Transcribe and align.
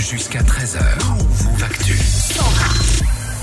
Jusqu'à 0.00 0.40
13h, 0.40 0.80
Move 1.44 1.62
Actu. 1.62 2.89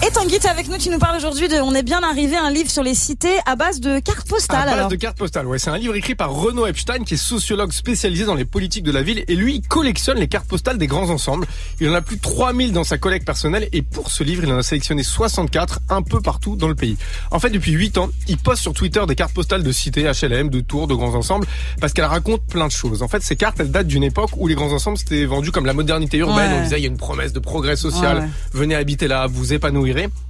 Et 0.08 0.12
Tanguy, 0.12 0.40
t'es 0.40 0.48
avec 0.48 0.70
nous, 0.70 0.78
tu 0.78 0.90
nous 0.90 1.00
parles 1.00 1.18
aujourd'hui 1.18 1.50
de 1.50 1.56
On 1.56 1.76
est 1.76 1.84
bien 1.84 2.02
arrivé, 2.02 2.38
un 2.38 2.50
livre 2.50 2.70
sur 2.70 2.82
les 2.82 2.94
cités 2.94 3.36
à 3.46 3.58
base 3.58 3.82
de 3.82 4.00
cartes 4.00 4.26
postales. 4.26 4.62
À 4.62 4.65
base 4.65 4.74
alors. 4.76 4.90
de 4.90 4.96
cartes 4.96 5.18
postales, 5.18 5.46
ouais. 5.47 5.60
C'est 5.60 5.70
un 5.70 5.78
livre 5.78 5.96
écrit 5.96 6.15
par 6.15 6.31
Renaud 6.31 6.65
Epstein, 6.65 7.04
qui 7.04 7.15
est 7.15 7.18
sociologue 7.18 7.74
spécialisé 7.74 8.24
dans 8.24 8.35
les 8.35 8.46
politiques 8.46 8.85
de 8.85 8.92
la 8.94 9.01
ville. 9.01 9.26
Et 9.28 9.35
lui, 9.35 9.56
il 9.56 9.67
collectionne 9.67 10.17
les 10.17 10.29
cartes 10.29 10.47
postales 10.47 10.78
des 10.78 10.88
grands 10.88 11.10
ensembles. 11.10 11.46
Il 11.81 11.90
en 11.90 11.94
a 11.94 12.01
plus 12.01 12.15
de 12.15 12.22
3000 12.22 12.72
dans 12.72 12.85
sa 12.85 12.97
collecte 12.97 13.26
personnelle. 13.26 13.67
Et 13.74 13.81
pour 13.81 14.10
ce 14.10 14.24
livre, 14.24 14.44
il 14.46 14.54
en 14.54 14.58
a 14.58 14.63
sélectionné 14.63 15.04
64 15.04 15.79
un 15.90 16.02
peu 16.02 16.21
partout 16.21 16.55
dans 16.55 16.70
le 16.70 16.76
pays. 16.76 16.95
En 17.31 17.39
fait, 17.39 17.49
depuis 17.49 17.73
8 17.73 17.98
ans, 17.98 18.08
il 18.30 18.38
poste 18.38 18.62
sur 18.62 18.71
Twitter 18.71 19.02
des 19.09 19.16
cartes 19.16 19.34
postales 19.34 19.63
de 19.63 19.71
cités, 19.73 20.03
HLM, 20.03 20.49
de 20.49 20.62
tours, 20.62 20.88
de 20.88 20.95
grands 20.95 21.16
ensembles, 21.16 21.48
parce 21.81 21.91
qu'elles 21.91 22.05
racontent 22.05 22.45
plein 22.48 22.67
de 22.67 22.71
choses. 22.71 23.03
En 23.03 23.09
fait, 23.09 23.23
ces 23.23 23.35
cartes, 23.35 23.59
elles 23.59 23.71
datent 23.71 23.88
d'une 23.88 24.03
époque 24.03 24.30
où 24.38 24.48
les 24.48 24.55
grands 24.55 24.71
ensembles, 24.71 24.98
c'était 24.98 25.26
vendu 25.26 25.52
comme 25.52 25.66
la 25.66 25.73
modernité 25.73 26.16
urbaine. 26.20 26.53
Ouais. 26.53 26.59
On 26.59 26.63
disait, 26.63 26.80
il 26.80 26.84
y 26.84 26.88
a 26.88 26.89
une 26.89 26.95
promesse 26.95 27.34
de 27.34 27.39
progrès 27.39 27.76
social. 27.76 28.20
Ouais, 28.20 28.23
ouais. 28.23 28.30
Venez 28.54 28.76
habiter 28.76 29.10
là, 29.10 29.28
vous 29.28 29.52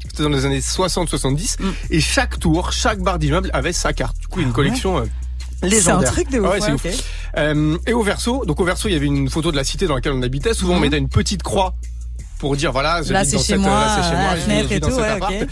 C'était 0.08 0.24
dans 0.24 0.30
les 0.30 0.46
années 0.46 0.60
60-70. 0.60 1.58
Et 1.90 2.00
chaque 2.00 2.40
tour, 2.40 2.72
chaque 2.72 3.00
bar 3.00 3.20
d'immeuble 3.20 3.50
avait 3.54 3.74
sa 3.74 3.94
carte. 3.94 4.18
Du 4.20 4.28
coup, 4.28 4.40
une 4.42 4.52
collection 4.54 4.98
euh, 5.00 5.06
légendaire. 5.64 6.00
Mm. 6.00 6.02
C'est 6.02 6.08
un 6.10 6.12
truc 6.12 6.30
de 6.32 6.40
ouf, 6.40 6.50
Ouais, 6.50 6.72
ouais. 6.90 6.96
Euh, 7.38 7.78
et 7.86 7.94
au 7.94 8.04
verso, 8.04 8.46
donc 8.46 8.60
au 8.60 8.64
verso, 8.66 8.88
il 8.88 8.94
y 8.94 8.96
avait 8.96 9.06
une 9.06 9.30
photo 9.30 9.52
de 9.52 9.58
la 9.58 9.64
cité 9.64 9.86
dans 9.88 9.96
laquelle 9.96 10.14
on 10.14 10.22
habitait. 10.24 10.54
Souvent, 10.54 10.76
on 10.76 10.80
mettait 10.80 10.98
une 10.98 11.10
petite 11.10 11.44
croix 11.44 11.76
pour 12.40 12.56
dire 12.56 12.72
voilà. 12.72 13.02
Là, 13.02 13.04
j'habite 13.04 13.30
c'est 13.30 13.36
dans 13.36 13.42
chez 13.42 13.48
cette, 13.54 13.60
moi, 13.60 13.86
euh, 14.00 14.04
chez 14.10 14.16
moi, 14.16 14.36
je 14.36 14.50
vis- 14.62 14.68
vis 14.68 14.74
et 14.76 14.80
dans 14.80 14.88
tout, 14.90 14.94
cet 14.96 15.04
ouais, 15.04 15.10
appart. 15.10 15.34
ok. 15.42 15.48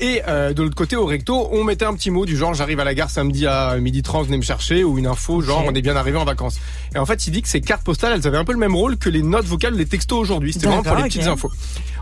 Et 0.00 0.22
euh, 0.28 0.52
de 0.52 0.62
l'autre 0.62 0.74
côté, 0.76 0.94
au 0.96 1.06
recto, 1.06 1.48
on 1.52 1.64
mettait 1.64 1.84
un 1.84 1.94
petit 1.94 2.10
mot 2.10 2.24
du 2.24 2.36
genre 2.36 2.54
j'arrive 2.54 2.78
à 2.80 2.84
la 2.84 2.94
gare 2.94 3.10
samedi 3.10 3.46
à 3.46 3.76
midi 3.78 4.02
30, 4.02 4.26
venez 4.26 4.36
me 4.36 4.42
chercher, 4.42 4.84
ou 4.84 4.96
une 4.98 5.06
info 5.06 5.40
genre 5.40 5.64
on 5.66 5.74
est 5.74 5.82
bien 5.82 5.96
arrivé 5.96 6.16
en 6.16 6.24
vacances. 6.24 6.60
Et 6.94 6.98
en 6.98 7.06
fait, 7.06 7.26
il 7.26 7.30
dit 7.32 7.42
que 7.42 7.48
ces 7.48 7.60
cartes 7.60 7.82
postales, 7.82 8.12
elles 8.14 8.26
avaient 8.26 8.38
un 8.38 8.44
peu 8.44 8.52
le 8.52 8.58
même 8.58 8.76
rôle 8.76 8.96
que 8.96 9.08
les 9.08 9.22
notes 9.22 9.46
vocales, 9.46 9.74
les 9.74 9.86
textos 9.86 10.18
aujourd'hui. 10.18 10.52
C'était 10.52 10.66
vraiment 10.66 10.82
pour 10.82 10.92
les 10.96 11.02
D'accord, 11.02 11.16
petites 11.16 11.26
infos. 11.28 11.50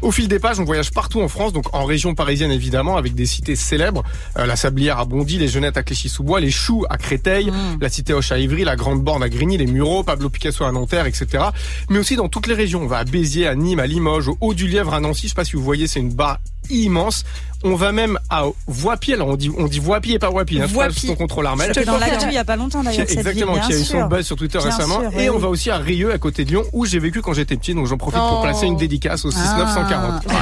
Au 0.03 0.11
fil 0.11 0.29
des 0.29 0.39
pages, 0.39 0.61
on 0.61 0.65
voyage 0.65 0.91
partout 0.91 1.23
en 1.23 1.29
France, 1.29 1.53
donc 1.55 1.75
en 1.75 1.85
région 1.87 2.15
parisienne 2.15 2.51
évidemment, 2.53 2.97
avec 2.99 3.15
des 3.15 3.25
cités 3.27 3.57
célèbres. 3.57 4.03
Euh, 4.39 4.45
la 4.45 4.57
Sablière 4.57 4.99
à 4.99 5.05
Bondy, 5.07 5.39
les 5.39 5.49
Jeunettes 5.49 5.79
à 5.79 5.83
Clichy-sous-Bois, 5.83 6.41
les 6.41 6.51
Choux 6.51 6.85
à 6.91 6.99
Créteil, 6.99 7.51
Mm. 7.51 7.79
la 7.81 7.89
cité 7.89 8.13
Hoche 8.13 8.33
à 8.33 8.39
Ivry, 8.39 8.65
la 8.65 8.77
Grande 8.77 9.03
Borne 9.03 9.23
à 9.23 9.29
Grigny, 9.29 9.57
les 9.57 9.67
Mureaux, 9.67 10.03
Pablo 10.03 10.29
Picasso 10.29 10.65
à 10.65 10.73
Nanterre, 10.73 11.07
etc. 11.07 11.45
Mais 11.89 11.99
aussi 11.99 12.17
dans 12.17 12.29
toutes 12.29 12.47
les 12.47 12.55
régions. 12.55 12.83
On 12.83 12.87
va 12.87 12.99
à 12.99 13.05
Béziers, 13.05 13.47
à 13.47 13.55
Nîmes, 13.55 13.81
à 13.81 13.87
Limoges, 13.87 14.29
au 14.29 14.37
Haut-du-Lièvre, 14.41 14.93
à 14.95 15.01
Nancy. 15.01 15.23
Je 15.25 15.29
sais 15.29 15.35
pas 15.35 15.45
si 15.45 15.57
vous 15.57 15.63
voyez, 15.63 15.87
c'est 15.87 16.01
une 16.01 16.13
barre 16.13 16.39
immense. 16.71 17.25
On 17.63 17.75
va 17.75 17.86
même 17.93 18.19
à 18.31 18.45
Voipy. 18.67 19.15
Alors 19.15 19.29
on 19.29 19.37
dit 19.37 19.51
on 19.57 19.67
dit 19.67 19.79
Voipy 19.79 20.13
et 20.15 20.19
pas 20.19 20.31
Voipy. 20.31 20.61
Hein, 20.61 20.67
je 20.69 20.73
Voipy. 20.75 21.01
si 21.01 21.11
on 21.11 21.17
contrôle 21.17 21.47
Armel. 21.47 21.69
C'était 21.75 21.85
dans 21.87 21.99
l'actu 21.99 22.27
il 22.29 22.35
y 22.35 22.39
a 22.39 22.45
pas 22.45 22.57
longtemps 22.57 22.83
d'ailleurs. 22.83 23.07
exactement, 23.09 23.53
ville, 23.55 23.63
qui 23.63 23.73
a 23.73 23.77
eu 23.79 23.85
son 23.85 24.07
buzz 24.07 24.25
sur 24.27 24.37
Twitter 24.37 24.59
Bien 24.59 24.71
récemment. 24.71 25.01
sûr, 25.01 25.13
et 25.19 25.29
oui, 25.29 25.31
on 25.31 25.39
va 25.39 25.49
aussi 25.49 25.71
à 25.71 25.77
Rieux, 25.79 26.13
à 26.13 26.19
côté 26.19 26.45
de 26.45 26.51
Lyon, 26.51 26.65
où 26.73 26.85
j'ai 26.87 26.99
vécu 26.99 27.23
quand 27.23 27.33
j'étais 27.33 27.57
petit. 27.57 27.75
Donc 27.75 27.87
j'en 27.87 27.97
profite 27.97 28.19
pour 28.21 28.39
Oh. 28.41 28.43
placer 28.43 28.67
une 28.67 28.77
dédicace 28.77 29.25
au 29.25 29.31
6940. 29.31 30.23
Ah. 30.29 30.35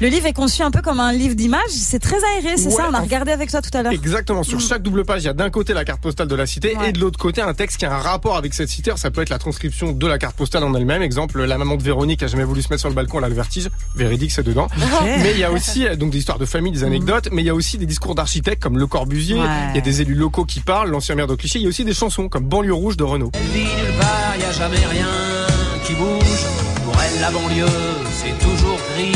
Le 0.00 0.08
livre 0.08 0.26
est 0.26 0.32
conçu 0.32 0.62
un 0.62 0.70
peu 0.70 0.80
comme 0.82 1.00
un 1.00 1.12
livre 1.12 1.34
d'images. 1.34 1.60
C'est 1.70 1.98
très 1.98 2.16
aéré, 2.36 2.56
c'est 2.56 2.66
Ouais, 2.68 2.74
ça 2.74 2.88
On 2.90 2.94
a 2.94 3.00
regardé 3.00 3.32
avec 3.32 3.50
toi 3.50 3.60
tout 3.62 3.76
à 3.76 3.82
l'heure. 3.82 3.92
Exactement. 3.92 4.42
Sur 4.42 4.60
chaque 4.60 4.82
double 4.82 5.04
page, 5.04 5.22
il 5.22 5.26
y 5.26 5.28
a 5.28 5.32
d'un 5.34 5.50
côté 5.50 5.72
la 5.74 5.84
carte 5.84 6.00
postale 6.00 6.28
de 6.28 6.34
la 6.34 6.46
cité 6.46 6.76
Ouais. 6.76 6.88
et 6.90 6.92
de 6.92 6.98
l'autre 7.00 7.18
côté 7.18 7.40
un 7.42 7.54
texte 7.54 7.76
qui 7.78 7.84
a 7.86 7.92
un 7.94 7.98
rapport 7.98 8.36
avec 8.36 8.54
cette 8.54 8.68
cité. 8.68 8.90
Alors, 8.90 8.98
ça 8.98 9.10
peut 9.10 9.22
être 9.22 9.28
la 9.30 9.38
transcription 9.38 9.92
de 9.92 10.06
la 10.06 10.18
carte 10.18 10.36
postale 10.36 10.64
en 10.64 10.74
elle-même. 10.74 11.02
Exemple, 11.02 11.42
la 11.44 11.58
maman 11.58 11.76
de 11.76 11.82
Véronique 11.82 12.22
a 12.22 12.26
jamais 12.26 12.44
voulu 12.44 12.62
se 12.62 12.68
mettre 12.68 12.80
sur 12.80 12.88
le 12.88 12.94
balcon, 12.94 13.18
elle 13.18 13.24
a 13.24 13.28
le 13.28 13.34
vertige. 13.34 13.68
Véridique, 13.94 14.32
c'est 14.32 14.42
dedans. 14.42 14.68
Mais 15.04 15.32
il 15.32 15.38
y 15.38 15.44
a 15.44 15.50
aussi 15.52 15.86
euh, 15.86 15.96
donc 15.96 16.10
des 16.10 16.18
histoires 16.18 16.38
de 16.38 16.44
famille, 16.46 16.69
des 16.70 16.84
anecdotes, 16.84 17.28
mais 17.32 17.42
il 17.42 17.46
y 17.46 17.50
a 17.50 17.54
aussi 17.54 17.78
des 17.78 17.86
discours 17.86 18.14
d'architectes 18.14 18.62
comme 18.62 18.78
Le 18.78 18.86
Corbusier. 18.86 19.36
Ouais. 19.40 19.46
Il 19.70 19.76
y 19.76 19.78
a 19.78 19.82
des 19.82 20.02
élus 20.02 20.14
locaux 20.14 20.44
qui 20.44 20.60
parlent, 20.60 20.90
l'ancien 20.90 21.14
maire 21.14 21.26
de 21.26 21.34
Clichy. 21.34 21.58
Il 21.58 21.62
y 21.62 21.66
a 21.66 21.68
aussi 21.68 21.84
des 21.84 21.94
chansons 21.94 22.28
comme 22.28 22.44
Banlieue 22.44 22.74
rouge 22.74 22.96
de 22.96 23.04
Renault. 23.04 23.30
Elle 23.34 23.42
vit 23.52 23.64
nulle 23.64 23.94
part, 23.98 24.36
y 24.38 24.44
a 24.44 24.52
jamais 24.52 24.84
rien 24.86 25.08
qui 25.84 25.94
bouge. 25.94 26.46
Pour 26.84 26.94
elle, 27.02 27.20
la 27.20 27.30
banlieue, 27.30 27.66
c'est 28.12 28.38
toujours 28.38 28.78
gris, 28.94 29.12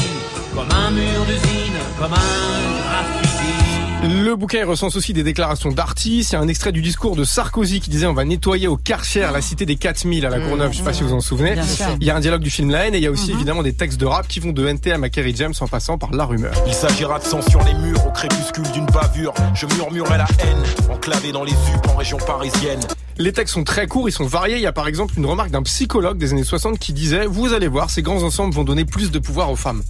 comme 0.55 0.71
un 0.71 0.91
mur 0.91 1.25
d'usine, 1.27 1.79
comme 1.99 2.13
un 2.13 2.83
graffiti. 2.83 3.84
Le 4.03 4.35
bouquin 4.37 4.59
il 4.59 4.65
recense 4.65 4.97
aussi 4.97 5.13
des 5.13 5.23
déclarations 5.23 5.71
d'artistes. 5.71 6.33
Il 6.33 6.35
y 6.35 6.37
a 6.37 6.41
un 6.41 6.49
extrait 6.49 6.73
du 6.73 6.83
discours 6.83 7.17
de 7.17 7.25
Sarkozy 7.25 7.81
qui 7.81 7.89
disait 7.89 8.07
on 8.07 8.13
va 8.13 8.25
nettoyer 8.25 8.69
au 8.69 8.77
Karcher 8.77 9.29
la 9.33 9.41
cité 9.41 9.65
des 9.65 9.77
4000 9.77 10.27
à 10.27 10.31
la 10.31 10.41
Courneuve. 10.41 10.73
Je 10.73 10.79
sais 10.79 10.85
pas 10.85 10.93
si 10.93 11.03
vous 11.03 11.09
vous 11.09 11.15
en 11.15 11.21
souvenez. 11.21 11.55
Il 12.01 12.07
y 12.07 12.11
a 12.11 12.17
un 12.17 12.21
dialogue 12.21 12.43
du 12.43 12.51
film 12.51 12.71
La 12.71 12.87
haine 12.87 12.95
et 12.95 12.99
il 12.99 13.05
y 13.05 13.07
a 13.07 13.11
aussi 13.11 13.33
évidemment 13.33 13.63
des 13.63 13.73
textes 13.73 13.99
de 13.99 14.07
rap 14.07 14.29
qui 14.29 14.41
vont 14.41 14.53
de 14.53 14.67
NTM 14.67 15.05
à 15.05 15.09
Kerry 15.09 15.35
James 15.37 15.55
en 15.61 15.69
passant 15.69 15.97
par 15.97 16.13
La 16.13 16.25
Rumeur. 16.25 16.53
Il 16.67 16.75
s'agira 16.75 17.19
de 17.19 17.25
sang 17.25 17.41
sur 17.43 17.63
les 17.65 17.75
murs 17.75 18.07
au 18.07 18.11
crépuscule 18.11 18.71
d'une 18.73 18.87
bavure. 18.87 19.33
Je 19.55 19.67
murmurais 19.75 20.19
la 20.19 20.27
haine, 20.41 20.63
enclavé 20.93 21.33
dans 21.33 21.45
les 21.45 21.53
UP 21.53 21.89
en 21.89 21.97
région 21.97 22.19
parisienne. 22.19 22.81
Les 23.17 23.33
textes 23.33 23.55
sont 23.55 23.65
très 23.65 23.87
courts, 23.87 24.09
ils 24.09 24.13
sont 24.13 24.27
variés. 24.27 24.57
Il 24.57 24.63
y 24.63 24.67
a 24.67 24.73
par 24.73 24.89
exemple 24.89 25.15
une 25.17 25.27
remarque 25.27 25.51
d'un 25.51 25.63
psychologue 25.63 26.19
des 26.19 26.33
années 26.33 26.45
60 26.45 26.79
qui 26.79 26.93
disait 26.93 27.27
Vous 27.27 27.53
allez 27.53 27.69
voir, 27.69 27.89
ces 27.89 28.03
grands 28.03 28.23
ensembles 28.23 28.53
vont 28.53 28.65
donner 28.65 28.85
plus 28.85 29.11
de 29.11 29.19
pouvoir 29.19 29.51
aux 29.51 29.57
femmes. 29.57 29.83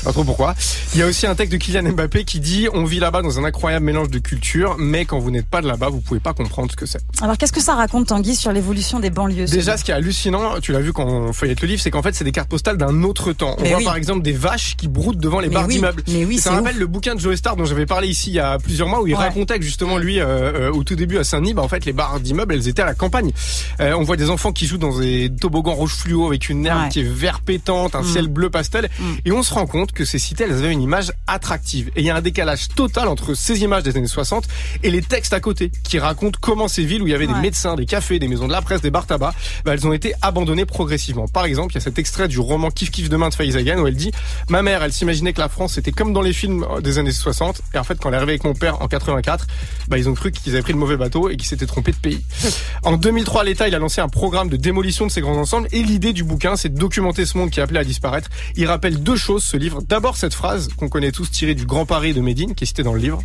Sais 0.00 0.06
pas 0.06 0.12
trop 0.12 0.24
pourquoi. 0.24 0.54
Il 0.94 1.00
y 1.00 1.02
a 1.02 1.06
aussi 1.06 1.26
un 1.26 1.34
texte 1.34 1.52
de 1.52 1.58
Kylian 1.58 1.92
Mbappé 1.92 2.24
qui 2.24 2.40
dit 2.40 2.68
On 2.72 2.84
vit 2.84 3.00
là-bas 3.00 3.20
dans 3.20 3.38
un 3.38 3.44
incroyable 3.44 3.84
mélange 3.84 4.08
de 4.08 4.18
cultures, 4.18 4.76
mais 4.78 5.04
quand 5.04 5.18
vous 5.18 5.30
n'êtes 5.30 5.46
pas 5.46 5.60
de 5.60 5.66
là-bas, 5.66 5.90
vous 5.90 6.00
pouvez 6.00 6.20
pas 6.20 6.32
comprendre 6.32 6.70
ce 6.70 6.76
que 6.76 6.86
c'est. 6.86 7.00
Alors 7.20 7.36
qu'est-ce 7.36 7.52
que 7.52 7.60
ça 7.60 7.74
raconte 7.74 8.06
Tanguy 8.08 8.34
sur 8.34 8.50
l'évolution 8.50 8.98
des 8.98 9.10
banlieues 9.10 9.44
Déjà, 9.44 9.76
ce 9.76 9.84
qui 9.84 9.90
est 9.90 9.94
hallucinant, 9.94 10.58
tu 10.62 10.72
l'as 10.72 10.80
vu 10.80 10.94
quand 10.94 11.04
on 11.04 11.34
feuillette 11.34 11.60
le 11.60 11.68
livre, 11.68 11.82
c'est 11.82 11.90
qu'en 11.90 12.00
fait, 12.02 12.14
c'est 12.14 12.24
des 12.24 12.32
cartes 12.32 12.48
postales 12.48 12.78
d'un 12.78 13.02
autre 13.02 13.34
temps. 13.34 13.56
On 13.58 13.62
Mais 13.62 13.68
voit 13.68 13.78
oui. 13.78 13.84
par 13.84 13.96
exemple 13.96 14.22
des 14.22 14.32
vaches 14.32 14.74
qui 14.78 14.88
broutent 14.88 15.18
devant 15.18 15.38
les 15.40 15.48
Mais 15.48 15.54
barres 15.54 15.66
oui, 15.68 15.74
d'immeubles. 15.74 16.02
mais 16.08 16.24
oui, 16.24 16.38
ça 16.38 16.52
rappelle 16.52 16.78
le 16.78 16.86
bouquin 16.86 17.14
de 17.14 17.20
Joe 17.20 17.36
Star 17.36 17.56
dont 17.56 17.66
j'avais 17.66 17.84
parlé 17.86 18.08
ici 18.08 18.30
il 18.30 18.34
y 18.36 18.40
a 18.40 18.58
plusieurs 18.58 18.88
mois 18.88 19.02
où 19.02 19.06
il 19.06 19.12
Ouais. 19.12 19.18
racontait 19.18 19.58
que 19.58 19.64
justement 19.66 19.98
lui, 19.98 20.18
euh, 20.18 20.24
euh, 20.70 20.72
au 20.72 20.82
tout 20.82 20.94
début 20.96 21.18
à 21.18 21.24
Saint-Denis, 21.24 21.52
bah, 21.52 21.60
en 21.62 21.68
fait, 21.68 21.84
les 21.84 21.92
barres 21.92 22.20
d'immeubles, 22.20 22.54
elles 22.54 22.68
étaient 22.68 22.80
à 22.82 22.86
la 22.86 22.94
campagne. 22.94 23.32
Euh, 23.80 23.92
on 23.98 24.02
voit 24.02 24.16
des 24.16 24.30
enfants 24.30 24.52
qui 24.52 24.66
jouent 24.66 24.78
dans 24.78 24.98
des 24.98 25.30
toboggans 25.40 25.74
rouge 25.74 25.92
fluo 25.94 26.26
avec 26.26 26.48
une 26.48 26.64
herbe 26.64 26.84
Ouais. 26.84 26.88
qui 26.88 27.00
est 27.00 27.04
vert 27.04 27.40
pétante, 27.40 27.94
un 27.94 28.00
Mm. 28.00 28.06
ciel 28.06 28.28
bleu 28.28 28.48
pastel, 28.48 28.88
et 29.26 29.32
on 29.32 29.42
se 29.42 29.52
rend 29.52 29.66
compte 29.66 29.89
que 29.92 30.04
ces 30.04 30.18
cités, 30.18 30.44
elles 30.44 30.52
avaient 30.52 30.72
une 30.72 30.82
image 30.82 31.12
attractive. 31.26 31.90
Et 31.96 32.00
il 32.00 32.06
y 32.06 32.10
a 32.10 32.16
un 32.16 32.20
décalage 32.20 32.68
total 32.68 33.08
entre 33.08 33.34
ces 33.34 33.62
images 33.62 33.82
des 33.82 33.96
années 33.96 34.06
60 34.06 34.46
et 34.82 34.90
les 34.90 35.02
textes 35.02 35.32
à 35.32 35.40
côté 35.40 35.70
qui 35.84 35.98
racontent 35.98 36.38
comment 36.40 36.68
ces 36.68 36.84
villes 36.84 37.02
où 37.02 37.06
il 37.06 37.10
y 37.10 37.14
avait 37.14 37.26
des 37.26 37.34
médecins, 37.34 37.74
des 37.74 37.86
cafés, 37.86 38.18
des 38.18 38.28
maisons 38.28 38.46
de 38.46 38.52
la 38.52 38.62
presse, 38.62 38.80
des 38.80 38.90
bars 38.90 39.06
tabac, 39.06 39.34
bah, 39.64 39.72
elles 39.74 39.86
ont 39.86 39.92
été 39.92 40.14
abandonnées 40.22 40.66
progressivement. 40.66 41.28
Par 41.28 41.44
exemple, 41.44 41.72
il 41.72 41.76
y 41.76 41.78
a 41.78 41.82
cet 41.82 41.98
extrait 41.98 42.28
du 42.28 42.38
roman 42.38 42.70
Kiff 42.70 42.90
Kiff 42.90 43.08
demain 43.08 43.28
de 43.28 43.56
Hagan 43.56 43.80
où 43.80 43.86
elle 43.86 43.96
dit 43.96 44.10
Ma 44.48 44.62
mère, 44.62 44.82
elle 44.82 44.92
s'imaginait 44.92 45.32
que 45.32 45.40
la 45.40 45.48
France 45.48 45.74
c'était 45.74 45.92
comme 45.92 46.12
dans 46.12 46.20
les 46.20 46.32
films 46.32 46.66
des 46.82 46.98
années 46.98 47.12
60 47.12 47.60
et 47.74 47.78
en 47.78 47.84
fait 47.84 47.98
quand 47.98 48.08
elle 48.08 48.14
est 48.14 48.18
arrivée 48.18 48.32
avec 48.32 48.44
mon 48.44 48.54
père 48.54 48.82
en 48.82 48.88
84, 48.88 49.46
bah, 49.88 49.98
ils 49.98 50.08
ont 50.08 50.14
cru 50.14 50.30
qu'ils 50.30 50.52
avaient 50.52 50.62
pris 50.62 50.72
le 50.72 50.78
mauvais 50.78 50.96
bateau 50.96 51.28
et 51.28 51.36
qu'ils 51.36 51.48
s'étaient 51.48 51.66
trompés 51.66 51.92
de 51.92 51.96
pays. 51.96 52.24
En 52.82 52.96
2003, 52.96 53.44
l'État 53.44 53.68
il 53.68 53.74
a 53.74 53.78
lancé 53.78 54.00
un 54.00 54.08
programme 54.08 54.48
de 54.48 54.56
démolition 54.56 55.06
de 55.06 55.10
ces 55.10 55.20
grands 55.20 55.36
ensembles 55.36 55.68
et 55.72 55.82
l'idée 55.82 56.12
du 56.12 56.24
bouquin 56.24 56.56
c'est 56.56 56.70
de 56.72 56.78
documenter 56.78 57.26
ce 57.26 57.36
monde 57.36 57.50
qui 57.50 57.60
est 57.60 57.62
appelé 57.62 57.78
à 57.78 57.84
disparaître. 57.84 58.28
Il 58.56 58.66
rappelle 58.66 59.02
deux 59.02 59.16
choses 59.16 59.44
ce 59.44 59.56
livre. 59.56 59.79
D'abord 59.88 60.16
cette 60.16 60.34
phrase 60.34 60.68
qu'on 60.76 60.88
connaît 60.88 61.12
tous 61.12 61.30
tirée 61.30 61.54
du 61.54 61.66
Grand 61.66 61.86
Paris 61.86 62.14
de 62.14 62.20
Médine 62.20 62.54
qui 62.54 62.64
est 62.64 62.66
citée 62.66 62.82
dans 62.82 62.92
le 62.92 63.00
livre. 63.00 63.22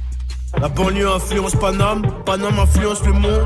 La 0.60 0.70
banlieue 0.70 1.10
influence 1.10 1.54
Paname, 1.56 2.04
Paname 2.26 2.60
influence 2.60 3.04
le 3.04 3.14
monde. 3.14 3.46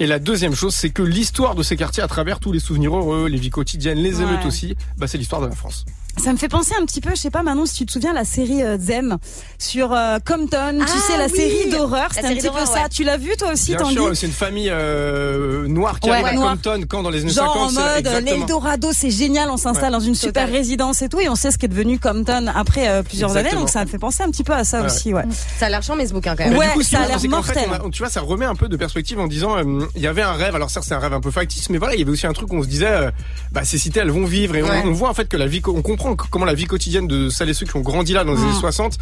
Et 0.00 0.06
la 0.06 0.18
deuxième 0.18 0.54
chose, 0.54 0.74
c'est 0.74 0.90
que 0.90 1.02
l'histoire 1.02 1.54
de 1.54 1.62
ces 1.62 1.76
quartiers, 1.76 2.02
à 2.02 2.08
travers 2.08 2.40
tous 2.40 2.52
les 2.52 2.60
souvenirs 2.60 2.96
heureux, 2.96 3.28
les 3.28 3.38
vies 3.38 3.50
quotidiennes, 3.50 3.98
les 3.98 4.22
émeutes 4.22 4.40
Ouais. 4.40 4.46
aussi, 4.46 4.76
bah, 4.96 5.06
c'est 5.06 5.18
l'histoire 5.18 5.42
de 5.42 5.46
la 5.48 5.54
France. 5.54 5.84
Ça 6.22 6.32
me 6.32 6.36
fait 6.38 6.48
penser 6.48 6.72
un 6.80 6.84
petit 6.84 7.00
peu, 7.00 7.10
je 7.10 7.16
sais 7.20 7.30
pas 7.30 7.42
Manon, 7.42 7.64
si 7.64 7.74
tu 7.76 7.86
te 7.86 7.92
souviens 7.92 8.12
la 8.12 8.24
série 8.24 8.62
euh, 8.62 8.76
Zem 8.78 9.16
sur 9.58 9.92
euh, 9.92 10.18
Compton, 10.24 10.76
tu 10.78 10.84
Ah 10.84 10.98
sais 11.06 11.16
la 11.16 11.26
oui. 11.26 11.32
série 11.36 11.70
d'horreur, 11.70 12.08
c'est 12.12 12.24
un 12.26 12.34
petit 12.34 12.48
peu 12.50 12.64
ça. 12.66 12.72
ouais. 12.82 12.88
Tu 12.90 13.04
l'as 13.04 13.16
vu 13.16 13.30
toi 13.38 13.52
aussi 13.52 13.68
Bien 13.70 13.78
Tanguy 13.78 13.94
sûr, 13.94 14.16
c'est 14.16 14.26
une 14.26 14.32
famille 14.32 14.68
euh, 14.70 15.66
noire 15.68 16.00
qui 16.00 16.10
Ouais, 16.10 16.16
arrive 16.22 16.40
à. 16.40 16.50
Compton 16.50 16.80
quand 16.88 17.02
dans 17.02 17.10
les 17.10 17.22
années 17.22 17.30
Genre 17.32 17.46
50. 17.54 17.62
en 17.62 17.68
c'est- 17.70 18.02
mode 18.04 18.24
l'Eldorado, 18.24 18.88
c'est 18.92 19.10
génial, 19.10 19.48
on 19.50 19.56
s'installe 19.56 19.92
dans 19.92 20.00
une 20.00 20.14
super 20.14 20.44
Total. 20.44 20.56
résidence 20.56 21.02
et 21.02 21.08
tout, 21.08 21.20
et 21.20 21.28
on 21.28 21.34
sait 21.36 21.50
ce 21.50 21.56
qui 21.58 21.66
est 21.66 21.68
devenu 21.68 21.98
Compton 21.98 22.46
après 22.54 22.88
euh, 22.88 23.02
plusieurs 23.02 23.36
années, 23.36 23.52
donc 23.52 23.68
ça 23.70 23.84
me 23.84 23.88
fait 23.88 23.98
penser 23.98 24.22
un 24.22 24.30
petit 24.30 24.44
peu 24.44 24.52
à 24.52 24.64
ça 24.64 24.80
Ouais. 24.80 24.86
aussi, 24.86 25.14
ouais. 25.14 25.24
Ça 25.58 25.66
a 25.66 25.68
l'air 25.70 25.82
chiant, 25.82 25.96
mais 25.96 26.06
ce 26.06 26.12
bouquin 26.12 26.34
quand 26.36 26.44
même. 26.44 26.52
Mais 26.52 26.58
Ouais, 26.58 26.66
du 26.68 26.72
coup, 26.74 26.82
ça 26.82 27.00
a 27.00 27.06
l'air 27.06 27.20
fait, 27.20 27.28
mortel. 27.28 27.68
a- 27.72 27.90
tu 27.90 28.02
vois, 28.02 28.10
ça 28.10 28.20
remet 28.20 28.44
un 28.44 28.54
peu 28.54 28.68
de 28.68 28.76
perspective 28.76 29.18
en 29.20 29.26
disant, 29.28 29.56
il 29.94 30.02
y 30.02 30.06
avait 30.06 30.22
un 30.22 30.32
rêve. 30.32 30.54
Alors 30.54 30.70
certes, 30.70 30.84
c'est 30.88 30.94
un 30.94 30.98
rêve 30.98 31.12
un 31.14 31.20
peu 31.20 31.30
factice, 31.30 31.70
mais 31.70 31.78
voilà, 31.78 31.94
il 31.94 32.00
y 32.00 32.02
avait 32.02 32.10
aussi 32.10 32.26
un 32.26 32.32
truc 32.32 32.52
où 32.52 32.56
on 32.56 32.62
se 32.62 32.68
disait, 32.68 33.10
bah 33.52 33.64
ces 33.64 33.78
cités, 33.78 34.00
elles 34.00 34.10
vont 34.10 34.24
vivre, 34.24 34.56
et 34.56 34.62
on- 34.62 34.92
voit 34.92 35.08
en 35.10 35.14
fait 35.14 35.28
que 35.28 35.36
la 35.36 35.46
vie, 35.46 35.62
on 35.66 35.82
comprend 35.82 36.07
comment 36.16 36.44
la 36.44 36.54
vie 36.54 36.66
quotidienne 36.66 37.06
de 37.06 37.28
celles 37.30 37.48
et 37.50 37.54
ceux 37.54 37.66
qui 37.66 37.76
ont 37.76 37.80
grandi 37.80 38.12
là 38.12 38.24
dans 38.24 38.32
les 38.32 38.38
Mm. 38.38 38.44
années 38.44 38.58
60, 38.60 38.98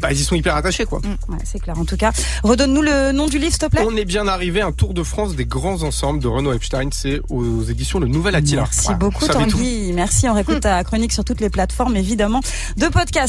bah 0.00 0.12
ils 0.12 0.20
y 0.20 0.24
sont 0.24 0.34
hyper 0.34 0.54
attachés, 0.56 0.84
quoi. 0.84 1.00
Mm, 1.00 1.32
ouais, 1.32 1.38
c'est 1.44 1.58
clair. 1.60 1.78
En 1.78 1.84
tout 1.84 1.96
cas, 1.96 2.12
redonne-nous 2.42 2.82
le 2.82 3.12
nom 3.12 3.26
du 3.26 3.38
livre, 3.38 3.50
s'il 3.50 3.58
te 3.58 3.66
plaît. 3.66 3.82
On 3.86 3.96
est 3.96 4.04
bien 4.04 4.26
arrivé, 4.28 4.60
un 4.60 4.72
tour 4.72 4.94
de 4.94 5.02
France 5.02 5.34
des 5.36 5.44
grands 5.46 5.82
ensembles 5.82 6.20
de 6.20 6.28
Renaud 6.28 6.52
Epstein, 6.52 6.88
c'est 6.92 7.20
aux 7.28 7.62
éditions 7.64 7.98
Le 8.00 8.06
Nouvel 8.08 8.34
Attila. 8.34 8.62
Merci 8.62 8.82
Voilà, 8.84 8.98
beaucoup. 8.98 9.26
Tanguy. 9.26 9.92
Merci. 9.92 10.28
On 10.28 10.34
réécoute 10.34 10.60
ta 10.60 10.82
chronique 10.84 11.12
sur 11.12 11.24
toutes 11.24 11.40
les 11.40 11.50
plateformes 11.50 11.96
évidemment 11.96 12.40
de 12.76 12.86
podcast. 12.86 13.28